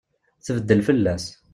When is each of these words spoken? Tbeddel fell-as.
Tbeddel 0.45 0.81
fell-as. 0.87 1.25